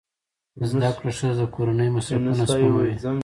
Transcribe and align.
زده 0.69 0.89
کړه 0.97 1.11
ښځه 1.17 1.33
د 1.39 1.41
کورنۍ 1.55 1.89
مصرفونه 1.95 2.43
سموي. 2.51 2.93